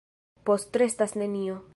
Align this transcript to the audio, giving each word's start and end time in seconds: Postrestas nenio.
Postrestas 0.49 1.13
nenio. 1.23 1.61